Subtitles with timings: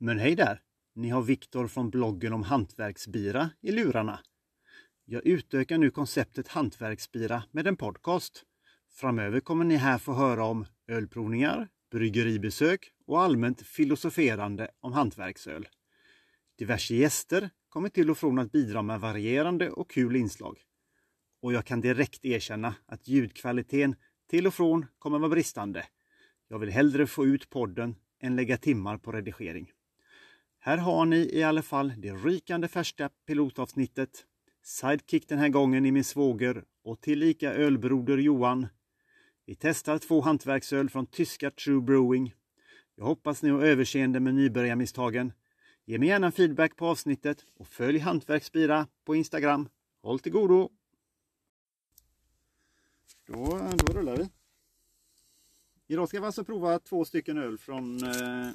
[0.00, 0.60] Men hej där!
[0.94, 4.20] Ni har Viktor från bloggen om hantverksbira i lurarna.
[5.04, 8.42] Jag utökar nu konceptet hantverksbira med en podcast.
[8.90, 15.68] Framöver kommer ni här få höra om ölprovningar, bryggeribesök och allmänt filosoferande om hantverksöl.
[16.58, 20.58] Diverse gäster kommer till och från att bidra med varierande och kul inslag.
[21.42, 23.96] Och jag kan direkt erkänna att ljudkvaliteten
[24.30, 25.86] till och från kommer vara bristande.
[26.48, 29.72] Jag vill hellre få ut podden än lägga timmar på redigering.
[30.68, 34.26] Här har ni i alla fall det rykande färska pilotavsnittet.
[34.62, 38.66] Sidekick den här gången i min svåger och tillika ölbroder Johan.
[39.46, 42.34] Vi testar två hantverksöl från tyska True Brewing.
[42.94, 45.32] Jag hoppas ni har överseende med nybörjarmisstagen.
[45.84, 49.68] Ge mig gärna feedback på avsnittet och följ Hantverksbira på Instagram.
[50.02, 50.70] Håll till godo!
[53.26, 54.28] Då, då rullar vi.
[55.86, 58.52] Idag ska vi alltså prova två stycken öl från eh,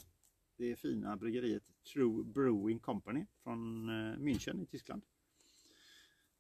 [0.58, 5.02] det fina bryggeriet True Brewing Company från eh, München i Tyskland.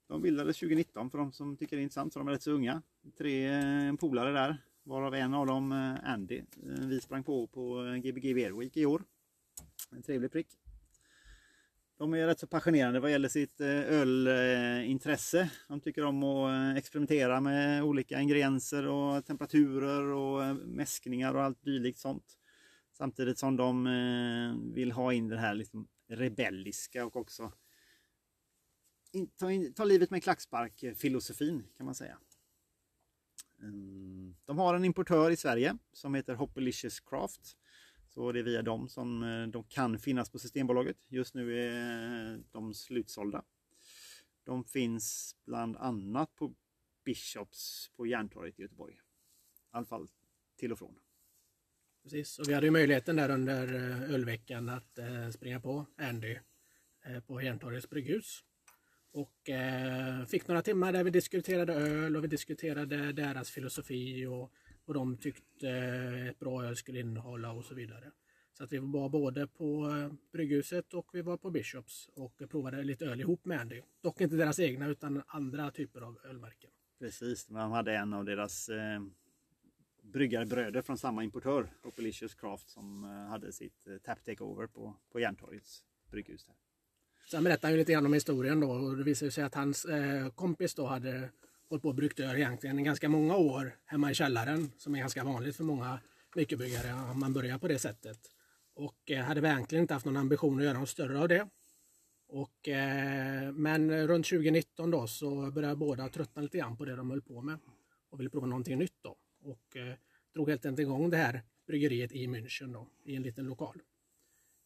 [0.07, 2.51] De bildades 2019 för de som tycker det är intressant, så de är rätt så
[2.51, 2.81] unga.
[3.17, 6.41] Tre eh, polare där, varav en av dem eh, Andy.
[6.87, 9.03] Vi sprang på på Gbg Beer Week i år.
[9.91, 10.47] En trevlig prick.
[11.97, 15.49] De är rätt så passionerade vad gäller sitt ölintresse.
[15.67, 21.99] De tycker om att experimentera med olika ingredienser och temperaturer och mäskningar och allt dylikt
[21.99, 22.37] sånt.
[22.93, 27.51] Samtidigt som de eh, vill ha in det här liksom rebelliska och också
[29.35, 32.17] ta, in, ta livet med klackspark filosofin kan man säga.
[33.63, 37.57] Ehm, de har en importör i Sverige som heter Hoppelicious Craft.
[38.09, 40.97] Så det är via dem som eh, de kan finnas på Systembolaget.
[41.07, 43.43] Just nu är eh, de slutsålda.
[44.43, 46.53] De finns bland annat på
[47.03, 48.93] Bishops på Järntorget i Göteborg.
[48.93, 48.97] I
[49.71, 50.07] alla fall
[50.55, 50.95] till och från.
[52.03, 56.37] Precis, och vi hade ju möjligheten där under eh, ölveckan att eh, springa på Andy
[57.05, 58.43] eh, på Järntorgets brygghus.
[59.11, 64.51] Och eh, fick några timmar där vi diskuterade öl och vi diskuterade deras filosofi och
[64.85, 68.11] vad de tyckte eh, ett bra öl skulle innehålla och så vidare.
[68.57, 69.89] Så att vi var både på
[70.31, 73.81] Brygghuset och vi var på Bishops och provade lite öl ihop med Andy.
[74.01, 76.71] Dock inte deras egna utan andra typer av ölmärken.
[76.99, 79.01] Precis, man hade en av deras eh,
[80.03, 85.19] bryggarbröder från samma importör, Opelicious Craft, som eh, hade sitt eh, Tap Takeover på, på
[85.19, 86.45] Järntorgets brygghus.
[86.45, 86.55] Där.
[87.31, 89.85] Sen berättar han ju lite grann om historien då och det visade sig att hans
[89.85, 91.29] eh, kompis då hade
[91.69, 94.99] hållit på och bryggt öl egentligen i ganska många år hemma i källaren som är
[94.99, 95.99] ganska vanligt för många
[96.35, 98.19] mikrobryggare om man börjar på det sättet.
[98.73, 101.47] Och eh, hade verkligen inte haft någon ambition att göra något större av det.
[102.27, 107.09] Och, eh, men runt 2019 då så började båda tröttna lite grann på det de
[107.09, 107.59] höll på med
[108.09, 109.15] och ville prova någonting nytt då.
[109.43, 109.93] Och eh,
[110.33, 113.81] drog helt enkelt igång det här bryggeriet i München då, i en liten lokal.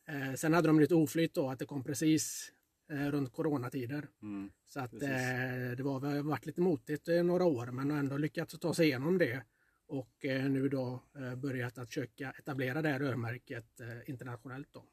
[0.08, 2.52] Eh, sen hade de lite oflyt då att det kom precis
[2.90, 4.08] eh, runt coronatider.
[4.22, 8.60] Mm, så att det var varit lite motigt i några år men har ändå lyckats
[8.60, 9.44] ta sig igenom det.
[9.90, 11.04] Och nu då
[11.38, 14.68] börjat att försöka etablera det här ölmärket internationellt.
[14.72, 14.86] Då.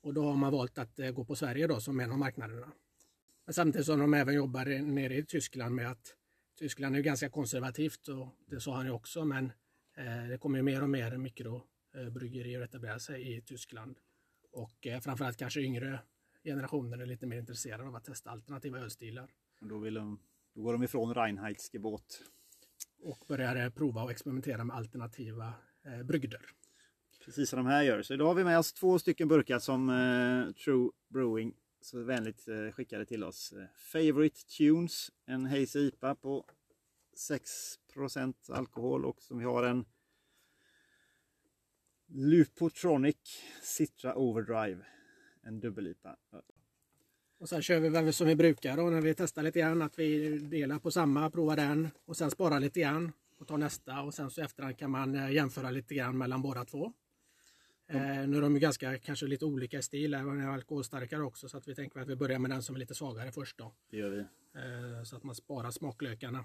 [0.00, 2.72] Och då har man valt att gå på Sverige då som en av marknaderna.
[3.44, 6.16] Men samtidigt som de även jobbar nere i Tyskland med att
[6.60, 9.52] Tyskland är ganska konservativt och det sa han ju också men
[10.28, 13.98] det kommer mer och mer mikrobryggerier att etablera sig i Tyskland.
[14.52, 16.00] Och eh, framförallt kanske yngre
[16.44, 19.30] generationer är lite mer intresserade av att testa alternativa ölstilar.
[19.60, 20.20] då, vill de,
[20.54, 22.22] då går de ifrån Reinheitske båt.
[23.02, 25.54] Och börjar eh, prova och experimentera med alternativa
[25.84, 26.40] eh, brygder.
[27.24, 28.02] Precis som de här gör.
[28.02, 32.48] Så idag har vi med oss två stycken burkar som eh, True Brewing så vänligt
[32.48, 33.52] eh, skickade till oss.
[33.52, 36.44] Eh, Favorite Tunes, en Hazy IPA på
[37.28, 39.84] 6% alkohol och som vi har en
[42.06, 43.16] Lupotronic
[43.62, 44.84] Citra Overdrive.
[45.42, 46.16] En dubbel-IPA.
[47.38, 49.98] Och sen kör vi väl som vi brukar då när vi testar lite grann att
[49.98, 54.14] vi delar på samma, provar den och sen sparar lite grann och tar nästa och
[54.14, 56.92] sen så efterhand kan man eh, jämföra lite grann mellan båda två.
[57.90, 58.20] Mm.
[58.20, 61.48] Eh, nu är de ju ganska kanske lite olika i stil, även är alkoholstarkare också
[61.48, 63.72] så att vi tänker att vi börjar med den som är lite svagare först då.
[63.90, 64.18] Det gör vi.
[64.18, 66.44] Eh, så att man sparar smaklökarna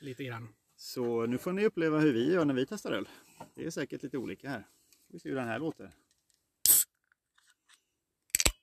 [0.00, 0.48] lite grann.
[0.76, 3.08] Så nu får ni uppleva hur vi gör när vi testar öl.
[3.54, 4.66] Det är säkert lite olika här.
[5.08, 5.90] Vi ser hur den här låter.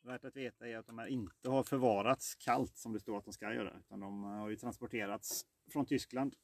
[0.01, 3.25] Värt att veta är att de här inte har förvarats kallt som det står att
[3.25, 3.74] de ska göra.
[3.80, 6.35] Utan de har ju transporterats från Tyskland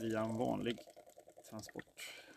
[0.00, 0.78] via en vanlig
[1.50, 2.27] transport.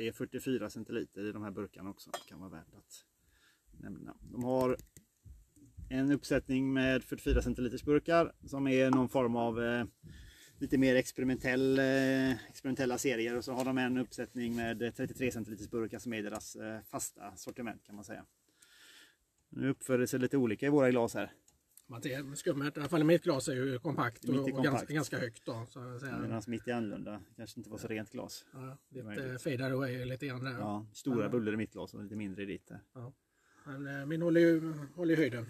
[0.00, 2.10] Det är 44 centiliter i de här burkarna också.
[2.10, 3.04] Det kan vara värt att
[3.80, 4.16] nämna.
[4.20, 4.76] De har
[5.88, 9.84] en uppsättning med 44 centiliters burkar som är någon form av eh,
[10.58, 15.70] lite mer experimentell, eh, experimentella serier och så har de en uppsättning med 33 centiliters
[15.70, 18.24] burkar som är deras eh, fasta sortiment kan man säga.
[19.48, 21.32] Nu uppför det sig lite olika i våra glas här.
[22.02, 24.64] Ser skummet, i alla fall mitt glas är ju kompakt och, är och kompakt.
[24.64, 25.44] Ganska, ganska högt.
[25.44, 26.18] Då, så att säga.
[26.18, 27.20] Medan mitt är annorlunda.
[27.36, 28.44] Kanske inte var så rent glas.
[28.52, 30.52] Ja, lite fadar away lite grann där.
[30.58, 31.28] Ja, stora Ja.
[31.28, 32.66] bubblor i mitt glas och lite mindre i ditt.
[32.66, 32.80] där.
[33.64, 35.46] Men eh, min håller ju håller ju höjden.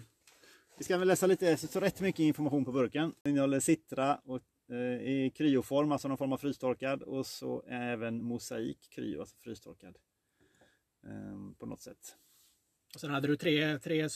[0.77, 3.13] Vi ska väl läsa lite, så rätt mycket information på burken.
[3.21, 8.23] Den innehåller citra och, eh, i kryoform, alltså någon form av frystorkad och så även
[8.23, 9.97] mosaik kryo, alltså frystorkad.
[11.03, 12.15] Eh, på något sätt.
[12.93, 14.07] Och sen hade du tre, tre eh,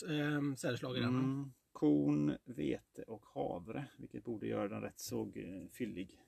[0.56, 1.08] sädesslag i den.
[1.08, 6.20] Mm, korn, vete och havre, vilket borde göra den rätt så eh, fyllig.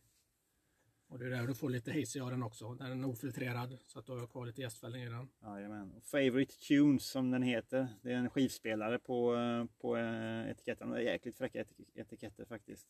[1.06, 2.74] Och det är där du får lite hazy av den också.
[2.74, 5.28] Den är ofiltrerad så att du har kvar lite jästfällning i den.
[5.42, 5.92] Jajamän.
[5.92, 7.88] Och Favorite Tunes som den heter.
[8.02, 10.90] Det är en skivspelare på, eh, på eh, etiketten.
[10.90, 12.88] Det är jäkligt fräcka etik- etiketter faktiskt.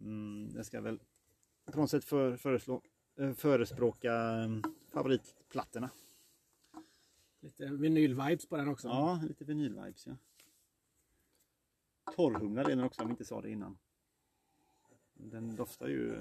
[0.00, 1.00] Mm, det ska väl
[1.72, 2.82] på något sätt för, föreslå,
[3.36, 5.90] förespråka eh, favoritplattorna.
[7.40, 8.88] Lite vinyl-vibes på den också.
[8.88, 10.16] Ja, lite vinyl-vibes ja.
[12.16, 13.78] Torrhumlad är den också om vi inte sa det innan.
[15.14, 16.18] Den doftar ju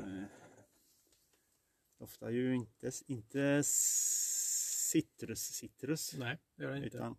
[1.97, 6.13] Doftar ju inte, inte citrus citrus.
[6.17, 6.97] Nej, det gör den inte.
[6.97, 7.17] Utan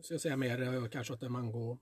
[0.00, 1.78] Så jag säger mer kanske åt det mango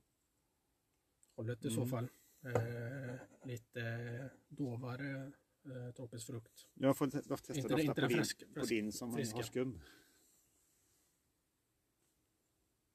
[1.35, 1.89] hållet i så Mm.
[1.89, 2.09] fall.
[2.45, 3.15] Eh,
[3.45, 5.33] lite dovare
[5.65, 6.67] eh, tropisk frukt.
[6.75, 9.37] Jag får te- testa Inte- dofta inte på, din, frisk- på din som friska.
[9.37, 9.81] har skum.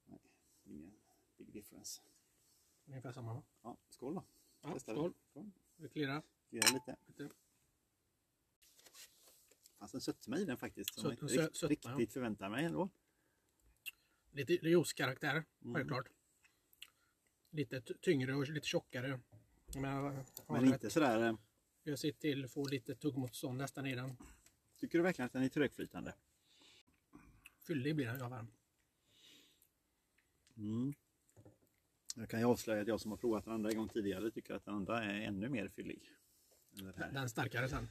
[0.06, 0.20] Nej,
[0.64, 0.94] ingen
[1.36, 2.00] big difference.
[2.86, 3.42] Ungefär samma va?
[3.62, 4.24] Ja, skål då.
[4.62, 5.14] Ja, Testar skål.
[5.30, 5.50] Skål.
[5.76, 6.96] Vi klirrar Glirar lite.
[7.06, 7.28] lite.
[9.78, 10.94] fanns en sötma i den faktiskt.
[10.94, 11.90] Som Sött- jag inte rikt, sötma, ja.
[11.98, 12.88] riktigt förväntar mig ändå.
[14.30, 15.74] Lite juicekaraktär, Mm.
[15.74, 16.08] självklart.
[17.50, 19.20] Lite tyngre och lite tjockare.
[19.74, 21.28] Men, Men inte sådär.
[21.28, 21.36] eh,
[21.84, 24.16] Gör sitt till, får lite tuggmotstånd nästan i den.
[24.78, 26.14] Tycker du verkligen att den är trögflytande?
[27.58, 28.46] Fyllig blir den alla fall.
[30.56, 30.94] Mm.
[32.18, 34.54] Jag kan ju avslöja att jag som har provat den andra en gång tidigare tycker
[34.54, 36.12] att den andra är ännu mer fyllig.
[36.78, 37.88] än Den här, Den starkare sen.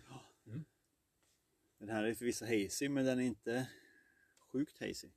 [1.80, 3.70] den här är förvisso hazy men den är inte
[4.52, 5.10] sjukt hazy.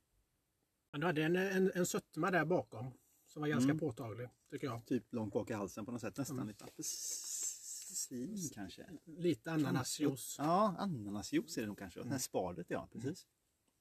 [0.91, 2.93] Men du hade en, en, en sötma där bakom.
[3.27, 3.79] Som var ganska Mm.
[3.79, 4.85] påtaglig, tycker jag.
[4.85, 6.17] Typ långt bak i halsen på något sätt.
[6.17, 6.47] Nästan Mm.
[6.47, 8.85] lite apelsin kanske.
[9.05, 10.35] Lite ananasjuice.
[10.37, 11.99] Ja, ananasjuice är det nog kanske.
[11.99, 12.05] Mm.
[12.07, 13.27] Den här spadet ja, precis.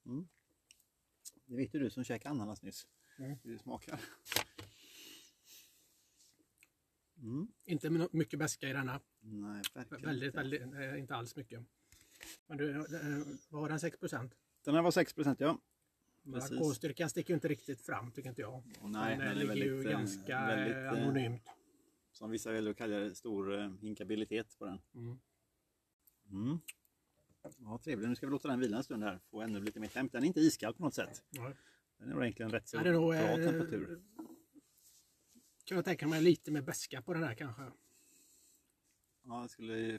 [0.07, 0.29] Mm.
[1.45, 2.87] Det vet ju du som käkade ananas nyss.
[3.19, 3.39] Mm.
[3.43, 4.01] Hur det smakar.
[7.21, 7.49] Mm.
[7.65, 9.01] Inte mycket beska i denna.
[9.21, 10.39] Nej, verkligen Väldigt, inte.
[10.39, 11.61] väldigt, eh, inte alls mycket.
[12.47, 12.85] Men du, eh,
[13.49, 14.35] vad har den 6 procent?
[14.65, 15.59] Den här var 6% ja.
[16.35, 18.63] Alkoholstyrkan sticker ju inte riktigt fram tycker inte jag.
[18.81, 21.43] Och nej, den eh, den ligger ju väldigt, eh, ganska väldigt, eh, eh, anonymt.
[22.13, 24.81] Som vissa väljer att kalla det, stor eh, hinkabilitet på den.
[24.95, 25.19] Mm.
[26.31, 26.59] Mm.
[27.59, 28.09] Ja, trevligt.
[28.09, 29.21] Nu ska vi låta den vila en stund här.
[29.31, 30.13] Få ännu lite mer temp.
[30.13, 31.25] Den är inte iskall på något sätt.
[31.31, 31.53] Ja.
[31.99, 34.01] Den är nog egentligen rätt så bra eh, temperatur.
[35.65, 37.63] Kan jag tänka mig lite mer beska på den här kanske.
[39.27, 39.99] Ja, jag skulle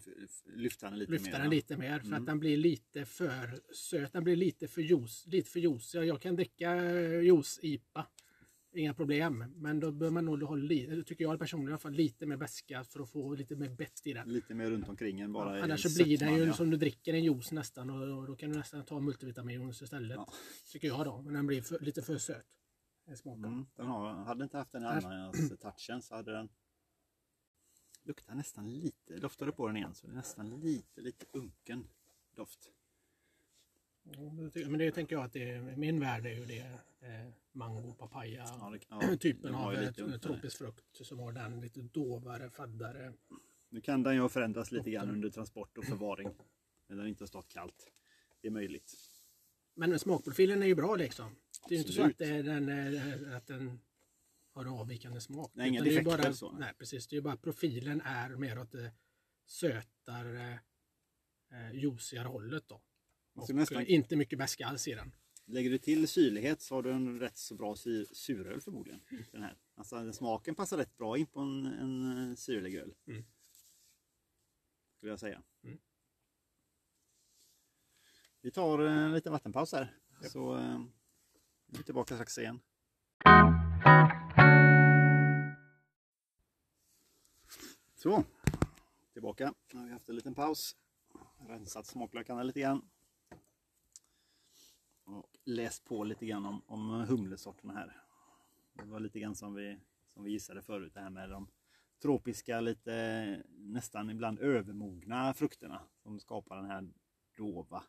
[0.56, 1.40] lyfta den lite Lyfta mer.
[1.40, 2.20] den lite mer för Mm.
[2.22, 4.14] att den blir lite för söt.
[4.14, 5.24] Den blir lite för juice.
[5.28, 5.94] Lite för juice.
[5.96, 8.08] Jag, jag kan dricka eh, juice-IPA.
[8.74, 9.46] Inga problem.
[9.56, 12.38] Men då bör man nog ha, li- tycker jag personligen i alla fall, lite mer
[12.38, 14.34] beska för att få lite mer bett i den.
[14.34, 16.54] Lite mer runt omkring än bara i Annars så blir den ju ja.
[16.54, 20.16] som du dricker en juice nästan och, och då kan du nästan ta multivitaminjuice istället.
[20.16, 20.34] Ja.
[20.72, 21.22] Tycker jag då.
[21.22, 22.46] Men den blir för, lite för söt.
[23.16, 23.46] Smaken.
[23.46, 25.06] Mm, den har, hade inte haft den Nej.
[25.06, 26.50] ananas-touchen så hade den
[28.04, 31.88] luktar nästan lite, doftade på den igen så det är nästan lite, lite unken
[32.36, 32.72] doft.
[34.54, 38.46] Men det tänker jag att det är, min värld är ju det eh, mango, papaya.
[38.60, 43.14] Ja, det, ja, typen av eh, tropisk frukt som har den lite dovare, faddare.
[43.70, 46.30] Nu kan den ju ha förändrats lite grann under transport och förvaring.
[46.88, 47.92] När den inte har stått kallt.
[48.42, 48.94] Det är möjligt.
[49.74, 51.36] Men smakprofilen är ju bra liksom.
[51.70, 53.80] Det är inte så att, det är den, eh, att den
[54.54, 55.52] har avvikande smak.
[55.54, 56.74] Nej, inga defekter bara, så, nej.
[56.78, 57.08] Precis.
[57.08, 58.92] Det är bara profilen är mer åt det
[59.46, 60.60] sötare,
[61.52, 62.82] eh, juicigare hållet då.
[63.34, 65.12] Och nästan- eh, inte mycket beska alls i den.
[65.46, 69.02] Lägger du till syrlighet så har du en rätt så bra sy- suröl förmodligen.
[69.32, 69.58] Den här.
[69.76, 72.94] Alltså, smaken passar rätt bra in på en, en eh, syrlig öl.
[73.08, 73.24] Mm.
[74.98, 75.44] Skulle jag säga.
[75.64, 75.78] Mm.
[78.42, 79.96] Vi tar en liten vattenpaus här.
[80.32, 80.82] Så eh,
[81.72, 82.60] vi är tillbaka strax igen.
[87.96, 88.24] Så,
[89.14, 89.54] tillbaka.
[89.74, 90.76] Nu har vi haft en liten paus.
[91.40, 92.90] rensat smaklökarna lite grann.
[95.04, 98.02] Och läst på lite grann om, om humlesorterna här.
[98.74, 99.80] Det var lite grann som vi,
[100.14, 101.48] som vi gissade förut, det här med de
[102.02, 106.90] tropiska, lite nästan ibland övermogna frukterna som skapar den här
[107.38, 107.84] dova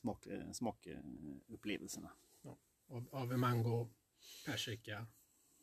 [0.00, 2.10] smak, eh, smakupplevelserna.
[2.42, 3.88] Ja, av, av mango,
[4.46, 5.06] persika,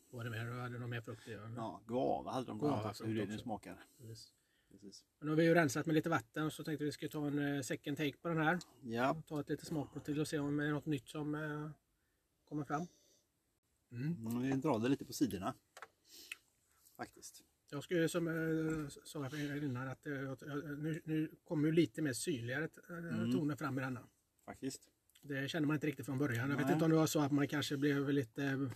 [0.10, 0.46] vad det mer?
[0.46, 1.34] Hade de mer frukt i?
[1.34, 1.56] eller?
[1.56, 3.86] Ja, guava hade de bland annat också, hur det nu smakar.
[3.98, 4.34] Precis.
[4.72, 5.06] Precis.
[5.20, 7.62] Nu har vi ju rensat med lite vatten så tänkte vi skulle ta en eh,
[7.62, 8.60] second take på den här.
[8.82, 11.70] Ja, Ta ett litet smakprov till och se om det är något nytt som eh,
[12.50, 12.88] kommer fram.
[13.91, 14.27] Mm.
[14.27, 15.53] mm, vi drar det lite på sidorna.
[16.98, 17.44] Faktiskt.
[17.70, 23.32] Jag skulle som jag sa innan att nu, nu kommer lite mer syrligare Mm.
[23.32, 24.08] toner fram i denna.
[24.48, 24.82] Faktiskt.
[25.22, 26.50] Det kände man inte riktigt från början.
[26.50, 26.74] Jag vet Nej.
[26.74, 28.70] inte om det var så att man kanske blev lite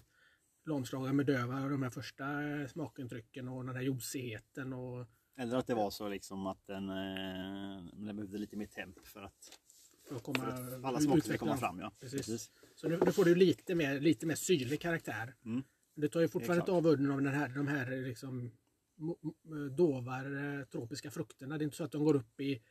[0.65, 2.23] lamslagen med döva av de här första
[2.67, 7.83] smakintrycken och den här juicigheten och Eller att det var så liksom att den, eh,
[7.93, 9.59] den behövde lite mer temp för att,
[10.07, 11.79] för att komma för att alla smaker skulle komma fram.
[11.79, 11.91] Ja.
[11.99, 12.51] Precis.
[12.75, 15.35] Så nu, nu får du lite mer, lite mer syrlig karaktär.
[15.45, 15.63] Mm.
[15.95, 18.51] Det tar ju fortfarande inte av udden av den här, de här liksom
[18.99, 21.57] mo- mo- dovar eh, tropiska frukterna.
[21.57, 22.61] Det är inte så att de går upp i,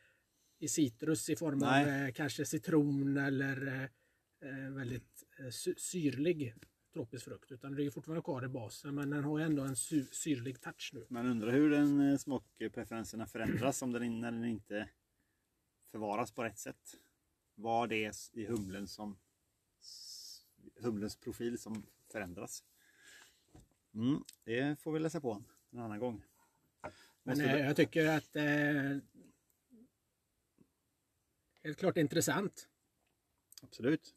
[0.61, 2.07] i citrus i form av Nej.
[2.07, 3.83] eh, kanske citron eller eh,
[4.49, 6.53] eh, väldigt sy- syrlig
[6.93, 7.51] tropisk frukt.
[7.51, 10.91] Utan det är fortfarande kvar i basen men den har ändå en sy- syrlig touch
[10.93, 11.05] nu.
[11.09, 14.89] Man undrar hur den smakpreferenserna förändras om den, när den inte
[15.91, 16.95] förvaras på rätt sätt.
[17.55, 19.17] Vad det är i humlen som
[20.81, 22.63] humlens profil som förändras.
[23.93, 26.23] Mm, det får vi läsa på en annan gång.
[27.23, 28.97] Men jag tycker att eh,
[31.63, 32.67] helt klart intressant.
[33.61, 34.15] Absolut.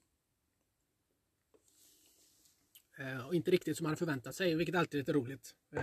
[2.98, 5.54] Eh, och inte riktigt som man förväntat sig, vilket alltid är lite roligt.
[5.72, 5.82] Eh,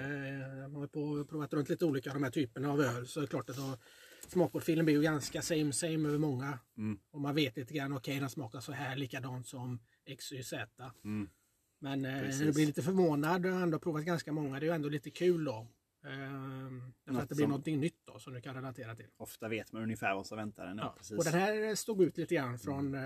[0.70, 3.28] man har provat runt lite olika av de här typerna av öl så är det
[3.28, 3.80] klart att
[4.28, 6.60] smakprofilen blir ju ganska same same över många.
[6.78, 7.00] Mm.
[7.12, 9.80] Och man vet lite grann, okej den smakar så här likadant som
[10.18, 10.54] XYZ.
[11.04, 11.30] Mm.
[11.80, 12.42] Men eh, Precis.
[12.42, 15.44] du blir lite förvånad och ändå provat ganska många, det är ju ändå lite kul
[15.44, 15.68] då.
[16.04, 16.10] Eh,
[17.06, 19.08] därför att det blir som- någonting nytt då som du kan relatera till.
[19.18, 20.78] Ofta vet man ungefär vad som väntar en.
[20.78, 21.18] Ja, precis.
[21.18, 23.02] Och den här stod ut lite grann från eh,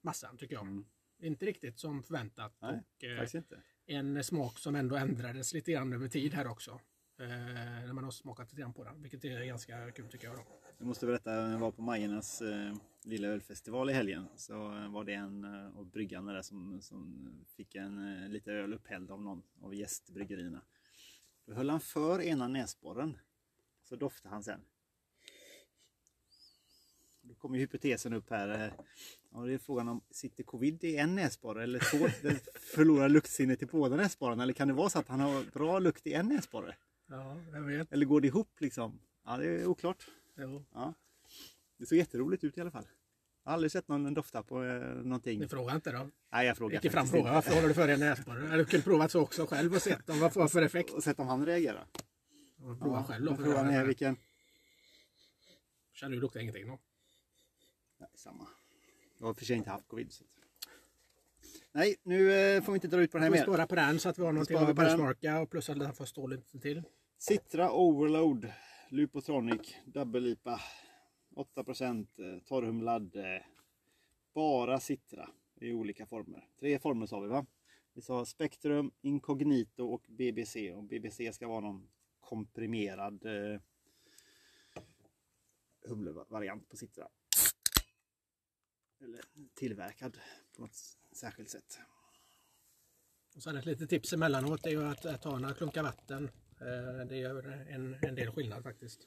[0.00, 0.62] massan tycker jag.
[0.66, 0.84] Mm.
[1.22, 2.56] Inte riktigt som förväntat.
[2.60, 3.62] Nej, och, eh, inte.
[3.86, 6.70] en smak som ändå ändrades lite grann över tid här också.
[7.20, 7.26] Eh,
[7.86, 10.36] när man har smakat lite grann på den, vilket är ganska kul tycker jag.
[10.36, 10.42] Då.
[10.78, 12.74] Jag måste berätta, jag var på Majernas eh,
[13.04, 14.26] lilla ölfestival i helgen.
[14.36, 18.52] Så eh, var det en eh, av bryggarna där som, som fick en eh, lite
[18.52, 20.62] öl upphälld av någon av gästbryggerierna.
[21.44, 23.18] Då höll han för ena näsborren.
[23.82, 24.60] Så doftade han sen.
[27.20, 28.72] Då kommer hypotesen upp här.
[29.30, 32.08] Ja, det är frågan om sitter covid i en näsborre eller två?
[32.28, 34.42] Den förlorar luktsinnet i båda näsborrarna?
[34.42, 36.76] Eller kan det vara så att han har bra lukt i en näsborre?
[37.06, 37.92] Ja, jag vet.
[37.92, 39.00] Eller går det ihop liksom?
[39.24, 40.06] Ja, det är oklart.
[40.36, 40.64] Jo.
[40.72, 40.94] Ja.
[41.76, 42.86] Det såg jätteroligt ut i alla fall.
[43.44, 45.40] Aldrig sett någon dofta på eh, någonting.
[45.40, 46.10] Ni frågar inte då?
[46.32, 48.56] Nej, jag frågar Gick fram fråga varför håller du för dig en näsborre?
[48.56, 50.90] Du kunde provat så också själv och sett om vad får för effekt.
[50.90, 51.86] Och sett om han reagerar.
[52.80, 53.36] Prova själv då.
[53.36, 54.16] Frågan är vilken...
[55.92, 56.78] Känner du luktar ingenting då?
[57.98, 58.46] Nej, samma.
[59.18, 60.12] Jag har för sig inte haft covid.
[60.12, 60.24] Så.
[61.72, 63.42] Nej, nu eh, får vi inte dra ut på den här Vi mer.
[63.42, 65.94] spara på den så att vi har någonting sparar att benchmarka och plus att den
[65.94, 66.82] får stå lite till.
[67.18, 68.52] Citra Overload
[68.88, 70.60] Lupotronic Dubbel-IPA
[71.34, 73.42] 8% eh, torrhumlad eh,
[74.34, 76.48] Bara Citra i olika former.
[76.60, 77.46] Tre former sa vi va?
[77.92, 81.88] Vi sa Spektrum, Incognito och BBC och BBC ska vara någon
[82.20, 83.60] komprimerad eh,
[85.88, 87.08] humlevariant på Citra.
[89.00, 89.20] Eller
[89.54, 90.18] tillverkad
[90.56, 90.76] på något
[91.12, 91.78] särskilt sätt.
[93.36, 96.30] Och sen ett litet tips emellanåt är ju att, att ta några klunkar vatten.
[96.60, 99.06] Eh, Det gör en, en del skillnad faktiskt.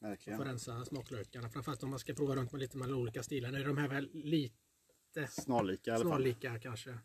[0.00, 0.44] För att Verkligen.
[0.44, 1.48] rensa smaklökarna.
[1.48, 3.50] Framförallt om man ska prova runt med lite med olika stilar.
[3.50, 6.10] Nu är de här väl lite Snarlika i alla fall.
[6.10, 6.98] snarlika kanske.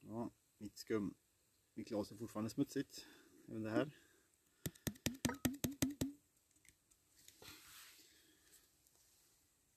[0.00, 1.14] Ja, mitt skum.
[1.74, 3.06] Mitt glas är fortfarande smutsigt.
[3.48, 3.90] Även det här.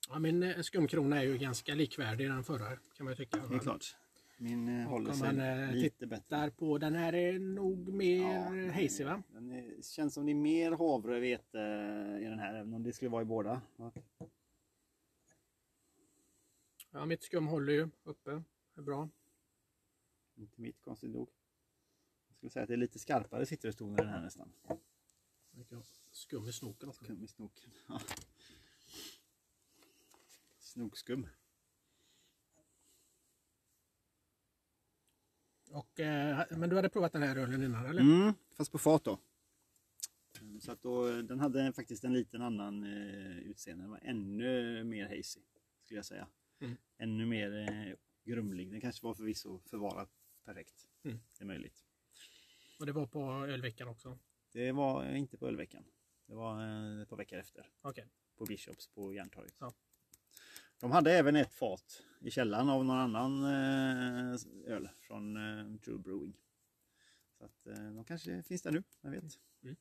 [0.10, 3.38] Ja, min eh, skumkrona är ju ganska likvärdig den förra kan man ju tycka.
[3.48, 3.96] Det är klart.
[4.44, 6.52] Min eh, håller sig man, eh, lite bättre.
[6.52, 9.24] På den här är nog mer Ja, hazy va?
[9.28, 11.58] Den är, känns som det är mer havre vete
[12.22, 13.62] i den här, även om det skulle vara i båda.
[16.92, 18.32] Ja, mitt skum håller ju uppe.
[18.74, 19.10] Det är bra.
[20.36, 21.30] Inte mitt konstigt nog.
[22.28, 24.54] Jag skulle säga att det är lite skarpare citrustoner i den här nästan.
[26.12, 27.06] Skum i snoken också.
[27.06, 27.72] Skum i snoken.
[27.88, 28.02] Ja.
[30.60, 31.28] Snokskum.
[35.74, 38.01] Och, eh, men du hade provat den här ölen innan eller?
[38.01, 39.20] Mm, fast på fat då.
[40.62, 43.84] Så att då, den hade faktiskt en liten annan eh, utseende.
[43.84, 45.42] Den var ännu mer hazy
[45.84, 46.27] skulle jag säga.
[46.60, 46.77] Mm.
[46.98, 48.72] Ännu mer eh, grumlig.
[48.72, 50.08] Den kanske var förvisso förvarad
[50.46, 50.88] perfekt.
[51.03, 51.20] Mm.
[51.38, 51.84] Det är möjligt.
[52.80, 54.20] Och det var på ölveckan också.
[54.51, 55.84] Det var eh, inte på ölveckan.
[56.25, 57.70] Det var eh, ett par veckor efter.
[57.82, 58.08] Okej.
[58.38, 59.56] På Bishops på Järntorget.
[59.60, 59.74] Ja.
[60.84, 64.36] De hade även ett fat i källaren av någon annan eh,
[64.66, 66.38] öl från eh, True Brewing.
[67.38, 69.24] Så att eh, de kanske finns där nu, vem vet.
[69.63, 69.75] Mm.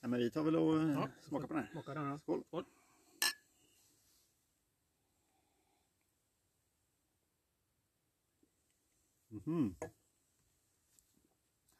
[0.00, 1.70] Ja, men vi tar väl och Ja, smakar på den här.
[1.72, 2.18] Smaka den här.
[2.18, 2.44] Skål!
[2.44, 2.64] Skål.
[9.28, 9.76] Mhm.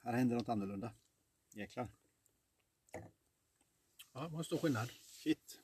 [0.02, 0.92] Här händer något annorlunda.
[1.52, 1.88] Jäklar.
[4.12, 4.90] Ja, det var en stor skillnad.
[5.02, 5.60] Shit.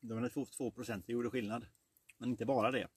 [0.00, 1.66] Det var 2 procent det gjorde skillnad.
[2.18, 2.88] Men inte bara det.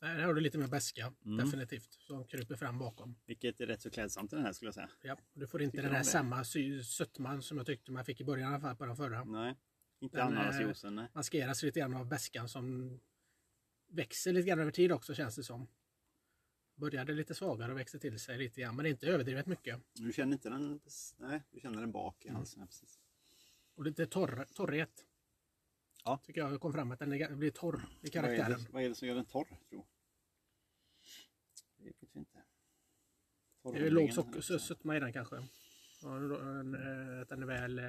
[0.00, 1.36] Nej, Där har du lite mer beska, Mm.
[1.44, 3.16] definitivt, som kryper fram bakom.
[3.26, 4.90] Vilket är rätt så klädsamt den här skulle jag säga.
[5.02, 6.44] Ja, du får inte den här samma
[6.84, 9.24] sötman som jag tyckte man fick i början i alla fall på den förra.
[9.24, 9.54] Nej,
[10.00, 11.02] inte Den, eh, ananasjuicen.
[11.14, 12.98] Maskeras lite grann av beskan som
[13.88, 15.68] växer lite grann över tid också känns det som.
[16.74, 19.80] Började lite svagare och växte till sig lite grann, men inte överdrivet mycket.
[19.94, 20.80] Du känner inte den?
[21.18, 22.34] Nej, du känner den bak Mm.
[22.34, 22.60] i halsen.
[22.60, 23.00] Ja, precis.
[23.76, 25.04] Och lite torr, torrhet.
[26.04, 26.20] Ja.
[26.24, 28.64] Tycker jag kom fram att den är- blir torr i Vad är, karaktären.
[28.64, 29.58] det, vad är det som gör den torr?
[29.70, 29.86] Tro?
[31.76, 32.42] Det vet jag inte.
[33.72, 35.36] Det är låg socker- sötma i den kanske.
[36.02, 37.84] Ja, eh, Att den är väl eh,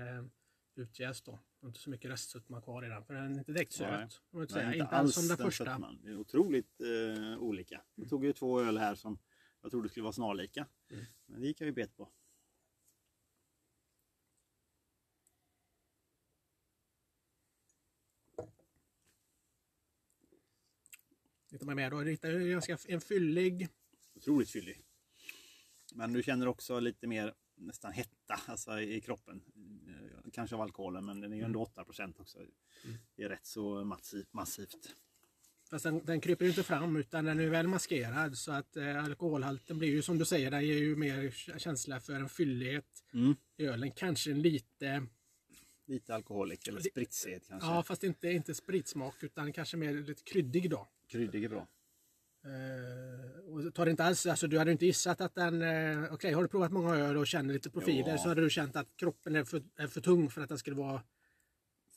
[0.75, 1.39] utjäst då.
[1.63, 3.05] Inte så mycket restsötma kvar i den.
[3.05, 3.91] För den är inte direkt söt.
[3.91, 4.07] Nej.
[4.31, 4.73] jag inte, säga.
[4.73, 5.65] inte alls som den den första.
[5.65, 5.99] sötman.
[6.03, 7.81] Det är otroligt eh, olika.
[7.95, 9.19] Jag tog ju två öl här som
[9.61, 10.67] jag trodde skulle vara snarlika.
[10.89, 11.05] Mm.
[11.25, 12.09] Men det gick jag ju bet på.
[21.49, 22.03] Lite mer med då.
[22.03, 23.67] Det är ganska en fyllig.
[24.15, 24.81] Otroligt fyllig.
[25.95, 29.41] Men du känner också lite mer nästan hetta alltså, i kroppen.
[29.87, 32.39] Eh, Kanske av alkoholen men den är ju ändå 8% också.
[33.15, 34.33] Det är rätt så massivt.
[34.33, 34.93] massivt.
[35.69, 38.37] Fast den, den kryper ju inte fram utan den är väl maskerad.
[38.37, 42.13] Så att eh, alkoholhalten blir ju som du säger, den ger ju mer känsla för
[42.13, 43.35] en fyllighet Mm.
[43.57, 43.91] i ölen.
[43.91, 45.07] Kanske en lite,
[45.85, 47.69] Lite alkoholik eller spritsighet kanske.
[47.69, 50.87] ja fast inte, inte spritsmak utan kanske mer lite kryddig då.
[51.07, 51.67] Kryddig är bra.
[52.45, 56.41] Eh, och tar inte alls, alltså du hade inte gissat att den, eh, okej har
[56.43, 58.17] du provat många öl och känner lite profiler Ja.
[58.17, 60.75] så hade du känt att kroppen är för, är för tung för att den skulle
[60.75, 61.03] vara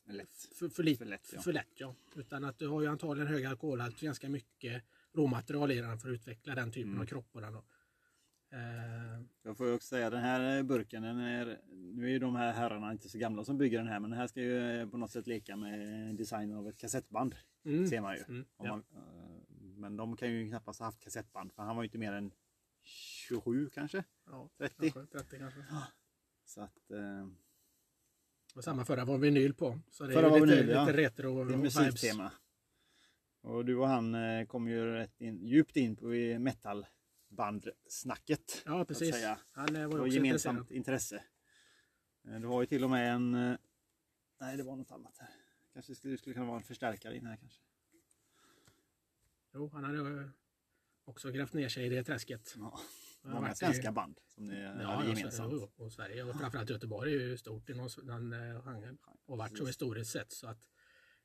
[0.06, 0.48] Lätt.
[0.54, 1.40] för, för, lite, För lätt, ja.
[1.40, 1.94] för lätt ja.
[2.16, 6.08] Utan att du har ju antagligen hög alkoholhalt och ganska mycket råmaterial i den för
[6.08, 7.00] att utveckla den typen Mm.
[7.02, 7.40] av kroppar.
[7.52, 7.64] Då.
[8.56, 12.36] Eh, Jag får ju också säga den här burken, den är, nu är ju de
[12.36, 14.96] här herrarna inte så gamla som bygger den här men den här ska ju på
[14.96, 17.34] något sätt leka med designen av ett kassettband.
[17.64, 18.22] Mm, Ser man ju.
[18.28, 18.64] mm, ja.
[18.64, 19.40] man, eh,
[19.76, 22.32] men de kan ju knappast ha haft kassettband för han var ju inte mer än
[22.82, 24.04] 27 kanske.
[24.26, 24.90] ja, 30.
[24.90, 25.60] kanske, 30 kanske.
[26.44, 27.26] Så att eh,
[28.54, 29.78] Och samma förra var vinyl på.
[29.90, 30.84] Så det Förra är var lite, vinyl, ja.
[30.86, 31.76] lite retro det är vibes.
[31.78, 32.32] musiktema.
[33.42, 36.06] Och du och han eh, kom ju rätt in, djupt in på
[36.38, 38.62] metalbandsnacket.
[38.66, 39.24] Ja precis.
[39.50, 40.76] Han eh, var ju också gemensamt intresserad.
[40.76, 41.24] intresse.
[42.40, 43.30] Du har ju till och med en...
[44.40, 45.30] Nej, det var något annat här.
[45.72, 47.61] Kanske skulle, skulle kunna vara en förstärkare in här kanske.
[49.54, 50.28] Jo, han hade eh,
[51.04, 52.54] också grävt ner sig i det träsket.
[52.59, 52.80] Ja,
[53.22, 55.52] många varit i- svenska band som ni Ja, hade gemensamt.
[55.52, 59.59] jo, och Sverige och framförallt Göteborg är ju stort inom den eh, genren och varit
[59.59, 60.33] så historiskt sett.
[60.33, 60.68] Så att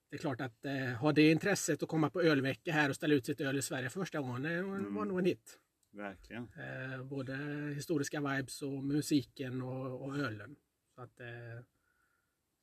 [0.09, 3.13] det är klart att eh, ha det intresset att komma på ölvecka här och ställa
[3.15, 4.93] ut sitt öl i Sverige för första gången det var, Mm.
[4.95, 5.59] var nog en hit.
[5.91, 6.43] Verkligen.
[6.57, 7.35] Eh, både
[7.75, 10.55] historiska vibes och musiken och, och ölen.
[10.95, 11.27] Så att eh,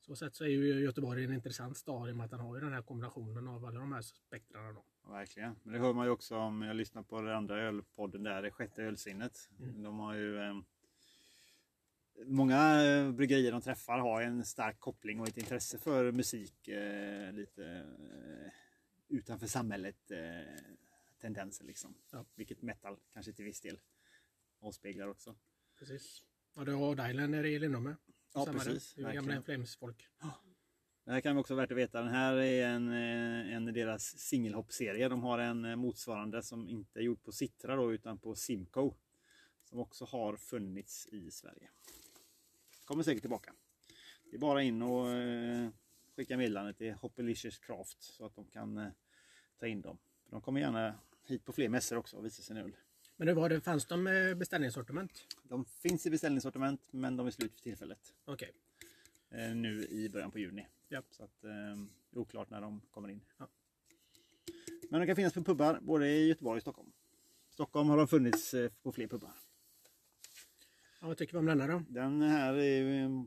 [0.03, 2.55] så sätt så är ju Göteborg en intressant stad i och med att den har
[2.55, 4.73] ju den här kombinationen av alla de här spektrarna.
[4.73, 5.11] Då.
[5.11, 5.55] Verkligen.
[5.63, 8.51] Men det hör man ju också om jag lyssnar på den andra ölpodden där, det
[8.51, 9.49] sjätte ölsinnet.
[9.59, 9.83] Mm.
[9.83, 10.55] De har ju eh,
[12.25, 17.33] Många eh, bryggerier de träffar har en stark koppling och ett intresse för musik eh,
[17.33, 18.51] lite eh,
[19.07, 20.73] utanför samhället eh,
[21.21, 21.95] tendenser liksom.
[22.11, 22.25] Ja.
[22.35, 23.79] Vilket metal kanske till viss del
[24.59, 25.35] avspeglar också.
[25.79, 26.23] Precis.
[26.55, 27.95] Ja, du har Dylan nere i Lindome.
[28.33, 28.65] Ja, Samma där.
[28.65, 29.41] precis, Det är ju gamla.
[29.41, 30.07] Flames-folk.
[31.05, 32.01] Det här kan vi också värt att veta.
[32.01, 35.09] Den här är en, eh, en deras singelhoppserie.
[35.09, 38.93] De har en eh, motsvarande som inte är gjord på Citra då, utan på Simco.
[39.63, 41.69] Som också har funnits i Sverige.
[42.85, 43.53] Kommer säkert tillbaka.
[44.29, 45.69] Det är bara in och eh,
[46.15, 48.87] skicka meddelande till Hoppelicious Craft så att de kan eh,
[49.59, 49.97] ta in dem.
[50.29, 52.75] De kommer gärna hit på fler mässor också och visa sin öl.
[53.23, 55.27] Men det var det, fanns de med beställningssortiment?
[55.43, 58.13] De finns i beställningssortiment men de är slut för tillfället.
[58.25, 58.51] Okej.
[59.29, 60.67] eh, nu i början på juni.
[60.87, 61.01] Ja.
[61.09, 61.49] Så att, eh,
[62.09, 63.21] det är oklart när de kommer in.
[63.37, 63.47] Ja.
[64.89, 66.91] Men de kan finnas på pubbar både i Göteborg och Stockholm.
[67.49, 69.31] Stockholm har de funnits eh, på fler pubbar.
[71.01, 71.83] Ja, vad tycker vi om denna då?
[71.89, 73.23] Den här är eh,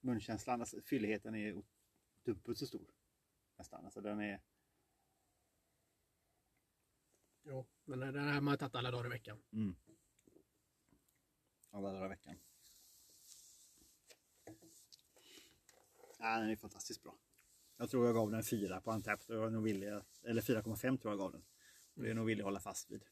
[0.00, 1.62] Munkänslan, alltså fylligheten är
[2.24, 2.86] dubbelt så stor.
[3.58, 3.84] Nästan.
[3.84, 4.40] Alltså den är...
[7.44, 9.42] Jo, men den här har man tagit alla dagar i veckan.
[9.52, 9.74] Mm.
[11.70, 12.36] Alla dagar i veckan.
[16.18, 17.18] Ja, den är fantastiskt bra.
[17.76, 19.88] Jag tror jag gav den 4 på Antapped och jag är nog villig,
[20.22, 21.42] eller 4,5 tror jag gav den.
[21.94, 23.04] Och det är nog villig att hålla fast vid.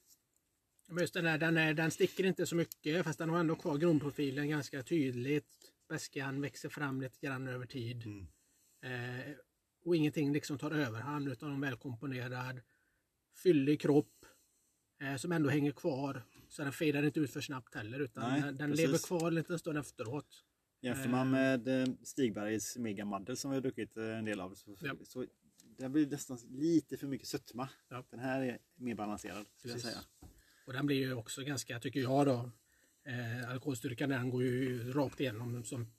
[0.88, 3.56] Men just den här, den, är, den sticker inte så mycket fast den har ändå
[3.56, 5.72] kvar grundprofilen ganska tydligt.
[5.88, 8.06] Väskan växer fram lite grann över tid.
[8.06, 8.26] Mm.
[8.82, 9.34] Eh,
[9.84, 12.60] och ingenting liksom tar överhand utan en välkomponerad,
[13.34, 14.19] fyllig kropp
[15.00, 16.22] eh, som ändå hänger kvar.
[16.48, 19.34] Så den fejdar inte ut för snabbt heller utan Nej, den, den lever kvar en
[19.34, 20.44] liten stund efteråt.
[20.80, 21.32] Jämför man Eh.
[21.32, 24.94] med eh, Stigbergs Mega Muddle som vi har druckit en del av så, Ja.
[25.04, 25.26] så
[25.78, 27.68] det blir nästan lite för mycket sötma.
[27.88, 28.04] Ja.
[28.10, 29.98] Den här är mer balanserad skulle jag säga.
[30.66, 32.50] Och den blir ju också ganska, tycker jag då,
[33.04, 35.92] eh, alkoholstyrkan den går ju rakt igenom som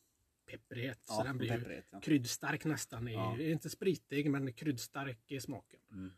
[0.46, 1.00] pepprighet.
[1.06, 2.00] så Ja, den blir ju ja.
[2.02, 3.08] kryddstark nästan.
[3.08, 3.52] I.
[3.52, 5.80] Inte spritig men kryddstark i smaken.
[5.92, 6.12] Mm.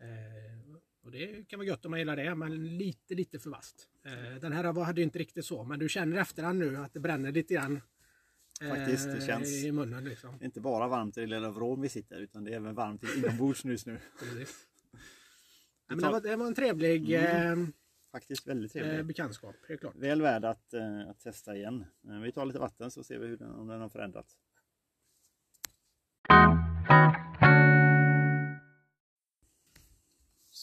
[0.00, 0.63] Eh,
[1.04, 3.88] och det kan vara gött om man gillar det, men lite, lite för vasst.
[4.04, 6.92] Eh, den här var- hade ju inte riktigt så, men du känner efterhand nu att
[6.92, 7.80] det bränner lite grann.
[8.62, 10.42] eh, Faktiskt, det känns- I munnen liksom.
[10.42, 13.64] Inte bara varmt i det lilla vrån vi sitter utan det är även varmt inombords
[13.64, 13.98] just nu.
[14.18, 14.66] Precis.
[14.92, 14.98] Ja,
[15.96, 17.72] men det, var, det var en trevlig Mm.
[18.12, 19.00] Faktiskt väldigt eh, trevligt.
[19.00, 19.94] eh, bekantskap, helt klart.
[19.96, 21.84] Väl värd att, eh, att testa igen.
[22.08, 24.36] Eh, vi tar lite vatten så ser vi hur den, om den har förändrats.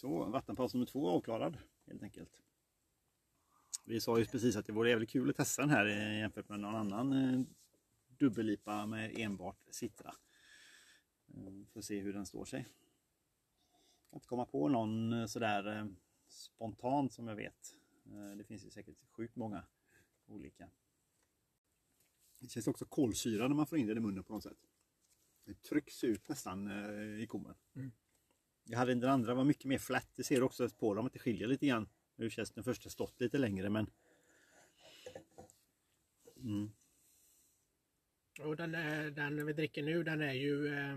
[0.01, 2.41] Så, vattenpaus nummer två avklarad helt enkelt.
[3.85, 6.49] Vi sa ju precis att det vore jävligt kul att testa den här eh, jämfört
[6.49, 7.41] med någon annan eh,
[8.07, 10.15] dubbellipa med enbart citra.
[11.27, 12.59] Eh, För att se hur den står sig.
[12.59, 15.93] Jag kan inte komma på någon sådär
[16.27, 17.75] spontant som jag vet.
[18.37, 19.63] Det finns ju säkert sjukt många
[20.25, 20.69] olika.
[22.39, 24.67] Det känns också kolsyra när man får in det i munnen på något sätt.
[25.45, 26.71] Det trycks ut nästan
[27.19, 27.55] i kommen.
[27.73, 27.91] Mm.
[28.63, 30.07] Jag hade den andra var mycket mer flat.
[30.15, 31.89] Det ser du också på dem att det skiljer lite grann.
[32.15, 33.89] Nu känns den första stått lite längre men
[36.37, 36.71] mm.
[38.41, 40.95] Och den, är- den vi dricker nu den är ju eh,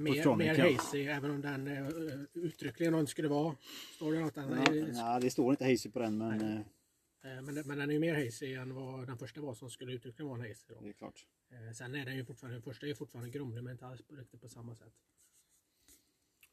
[0.00, 1.88] mer, mer hazy även om den eh,
[2.34, 3.56] uttryckligen om det skulle vara.
[3.96, 4.34] Står det något?
[4.34, 7.78] Den Ja, är, ja, det står inte hazy på den men eh, eh, men, men
[7.78, 10.48] den är ju mer hazy än vad den första var som skulle uttryckligen vara en
[10.48, 10.64] hazy.
[10.68, 10.80] Då.
[10.80, 11.26] det är klart.
[11.50, 14.02] Eh, sen är den ju fortfarande, den första är ju fortfarande grumlig men inte alls
[14.02, 14.92] på, riktigt på samma sätt.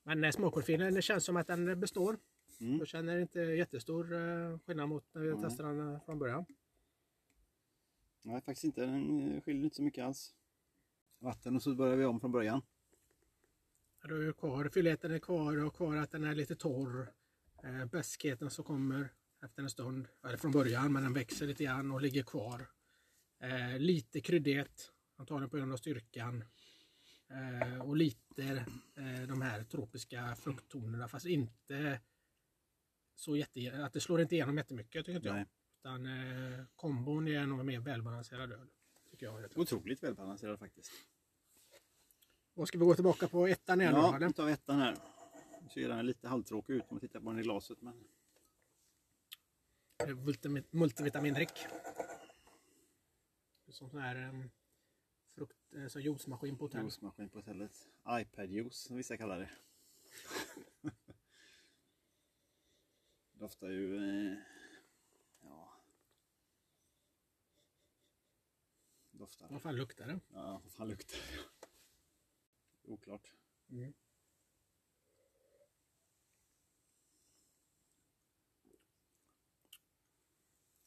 [0.07, 2.17] Men smakprofilen det känns som att den består.
[2.59, 2.77] Mm.
[2.77, 5.43] Jag känner inte jättestor eh, skillnad mot när vi Nej.
[5.43, 6.45] testade den eh, från början.
[8.21, 10.35] Nej faktiskt inte, den eh, skiljer inte så mycket alls.
[11.19, 12.61] Vatten och så börjar vi om från början.
[14.03, 17.07] Du är ju kvar, fylligheten är kvar och kvar att den är lite torr.
[17.63, 19.09] Eh, Beskheten som kommer
[19.43, 22.67] efter en stund, eller från början, men den växer lite grann och ligger kvar.
[23.39, 26.43] Eh, lite kryddighet, antagligen på grund av styrkan.
[27.29, 28.65] Eh, och lite
[29.35, 32.01] de här tropiska frukttonerna, fast inte
[33.15, 35.45] så jätte, att det slår inte igenom jättemycket tycker inte jag.
[35.79, 38.67] Utan eh, kombon är nog mer välbalanserad öl.
[39.11, 39.57] Tycker jag.
[39.57, 40.91] Otroligt välbalanserad faktiskt.
[42.53, 43.93] Och ska vi gå tillbaka på ettan igen?
[43.93, 44.97] Ja, nu tar vi ettan här.
[45.61, 47.81] Nu ser den lite halvtråkig ut om man tittar på den i glaset.
[47.81, 48.07] Men
[49.99, 51.65] multivit- multivitamindryck.
[53.69, 54.49] Som sån här um,
[55.35, 56.81] frukt, eh, så juicemaskin på hotell.
[56.81, 57.87] juicemaskin på hotellet.
[58.05, 59.49] iPad-juice som vissa kallar det.
[63.39, 63.97] Doftar ju...
[63.97, 64.37] Eh,
[65.41, 65.73] ja.
[69.11, 69.49] Doftar.
[69.49, 70.19] Vad fan luktar det?
[70.33, 71.67] Ja, vad fan luktar det?
[72.91, 73.33] Oklart.
[73.69, 73.93] Mm.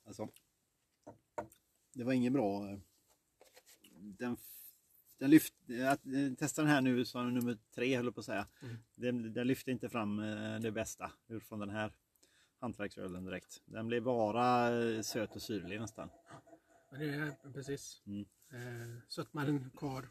[0.04, 0.28] Alltså.
[1.92, 2.78] Det var ingen bra...
[4.18, 4.36] Den,
[5.18, 5.54] den lyft,
[5.90, 8.46] att eh, testa den här nu som nummer tre höll på att säga.
[8.62, 8.76] Mm.
[8.94, 11.92] Den, den lyfte inte fram eh, det bästa ur från den här
[12.60, 13.62] hantverksölen direkt.
[13.64, 16.10] Den blev bara eh, söt och syrlig nästan.
[16.90, 18.02] Men det är precis.
[18.06, 18.26] Mm.
[18.52, 20.08] Eh, sötman kvar.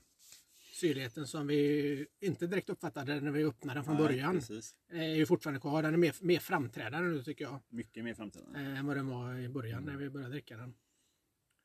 [0.74, 4.34] Syrligheten som vi inte direkt uppfattade när vi öppnade den från Nej, början.
[4.36, 4.76] Precis.
[4.90, 5.84] Är ju fortfarande kvar.
[5.84, 7.60] Den är mer, mer framträdande nu tycker jag.
[7.70, 8.60] Mycket mer framträdande.
[8.60, 9.94] eh, Än vad den var i början Mm.
[9.94, 10.74] när vi började dricka den.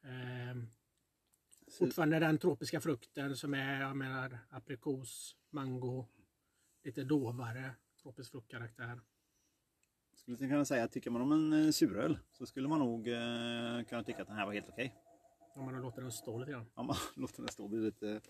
[0.04, 0.56] Eh,
[1.78, 6.06] fortfarande den tropiska frukten som är, jag menar, aprikos, mango.
[6.84, 7.70] Lite dovare
[8.02, 9.00] tropisk fruktkaraktär.
[10.14, 13.82] Skulle kunna säga att tycker man om en eh, suröl så skulle man nog eh,
[13.88, 14.94] kunna tycka att den här var helt okej.
[15.54, 16.66] Om man låter den stå lite grann.
[16.74, 18.20] Om man låter den stå och bli lite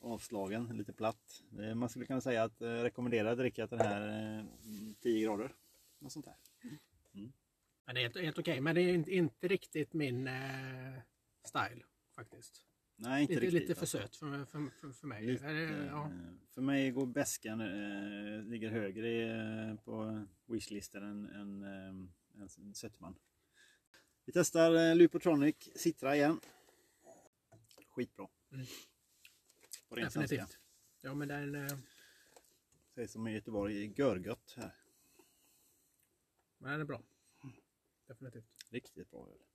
[0.00, 1.42] avslagen, lite platt.
[1.58, 4.44] Eh, Man skulle kunna säga att eh, rekommendera att dricka den här eh,
[5.00, 5.54] 10 grader.
[5.98, 6.36] Något sånt där.
[7.84, 10.94] Men det är helt, helt okej, men det är inte, inte riktigt min eh,
[11.44, 11.84] style
[12.18, 12.64] faktiskt.
[12.96, 13.62] Nej, inte Lite, riktigt.
[13.62, 13.98] lite för alltså.
[13.98, 15.26] söt för, för, för, för mig.
[15.26, 16.04] Lite, det, ja.
[16.06, 16.10] eh,
[16.50, 19.10] För mig går bäskan eh, ligger högre
[19.70, 23.14] eh, på wishlistan än, än, eh, än sötman.
[24.24, 26.40] Vi testar eh, Lupotronic Citra igen.
[27.88, 28.28] Skitbra.
[28.52, 28.66] Mm.
[29.88, 30.36] På ren svenska.
[30.36, 30.58] Definitivt.
[31.00, 31.54] Ja, men den...
[31.54, 31.78] Eh,
[32.94, 34.74] Sägs som i Göteborg, görgött här.
[36.58, 37.02] men den är bra.
[38.06, 38.44] Definitivt.
[38.70, 39.47] Riktigt bra öl.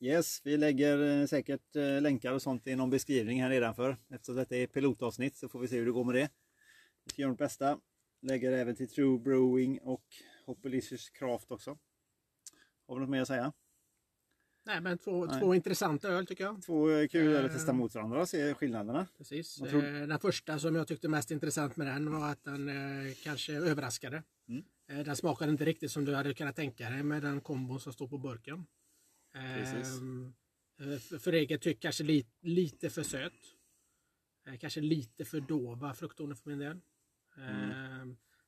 [0.00, 3.96] Yes, vi lägger eh, säkert eh, länkar och sånt i någon beskrivning här nedanför.
[4.08, 6.30] Eftersom detta är pilotavsnitt så får vi se hur det går med det.
[7.04, 7.78] Vi ska göra vårt bästa.
[8.22, 10.04] Lägger även till True Brewing och
[10.46, 11.78] Hopelicious Craft också.
[12.86, 13.52] Har vi något mer att säga?
[14.66, 15.40] Nej, men två, Nej.
[15.40, 16.62] två intressanta öl tycker jag.
[16.62, 19.06] Två eh, kul öl att testa mot varandra och se skillnaderna.
[19.18, 19.54] Precis.
[19.54, 22.70] Tror Den första som jag tyckte mest intressant med den var att den
[23.22, 24.22] kanske överraskade.
[24.48, 24.64] Mm.
[25.04, 28.08] Den smakade inte riktigt som du hade kunnat tänka dig med den kombon som står
[28.08, 28.66] på burken.
[29.32, 30.00] Precis.
[30.80, 33.32] eh, För, för eget tyck kanske li, lite för söt.
[34.46, 36.80] Eh, Kanske lite för dova frukttoner för min del.
[37.36, 38.06] Eh,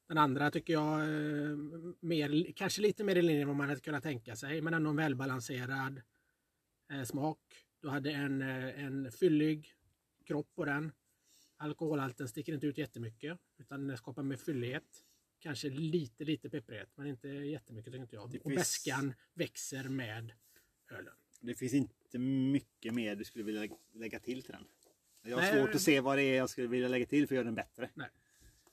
[0.08, 1.56] Den andra tycker jag eh,
[2.00, 4.90] mer, kanske lite mer i linje med vad man hade kunnat tänka sig men ändå
[4.90, 6.02] en välbalanserad
[7.04, 7.40] smak.
[7.80, 9.74] Du hade en, en fyllig
[10.26, 10.92] kropp på den.
[11.56, 15.04] Alkoholhalten sticker inte ut jättemycket utan den skapar mer fyllighet.
[15.38, 18.30] Kanske lite, lite pepprighet men inte jättemycket tycker inte jag.
[18.30, 20.32] Det Och bäskan växer med
[20.90, 21.14] ölen.
[21.40, 24.64] Det finns inte mycket mer du skulle vilja lägga till till den.
[25.22, 27.34] Jag har Nej, svårt att se vad det är jag skulle vilja lägga till för
[27.34, 27.90] att göra den bättre.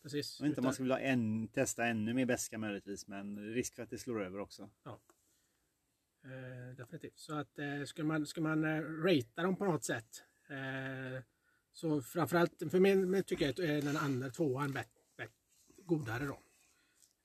[0.02, 0.40] Precis.
[0.40, 3.54] Jag vet inte om Utan- man skulle vilja en, testa ännu mer beska möjligtvis men
[3.54, 4.70] risk för att det slår över också.
[6.24, 7.20] Eh, definitivt.
[7.20, 11.24] Så att eh, ska man, ska man eh, ratea dem på något sätt eh,
[11.74, 15.32] så framförallt för mig tycker jag att eh, den andra tvåan bet, bet,
[15.86, 16.40] godare då.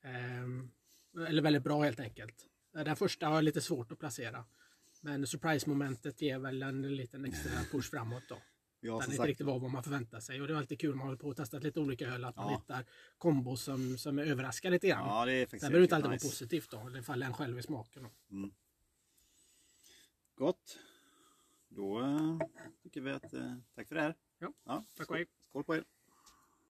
[0.01, 2.49] Eh, eller väldigt bra helt enkelt.
[2.75, 4.45] Eh, Den första har jag lite svårt att placera.
[5.05, 8.37] Men surprise-momentet ger väl en liten extra push framåt då.
[8.81, 10.41] Den som inte riktigt var vad man förväntar sig.
[10.41, 12.35] Och det är alltid kul när man håller på och testat lite olika öl att
[12.35, 12.57] man Ja.
[12.57, 12.85] hittar
[13.17, 15.07] kombos som, som överraskar lite grann.
[15.07, 16.25] ja det är faktiskt Sen behöver det inte alltid nice.
[16.25, 16.89] vara positivt då.
[16.89, 18.03] Det faller en själv i smaken.
[18.03, 18.49] Då.
[20.35, 20.79] Gott.
[21.69, 22.37] Då eh,
[22.83, 24.15] tycker vi att eh, tack för det här.
[24.39, 25.25] Ja, Ja, tack och hej.
[25.49, 25.83] Skål på er.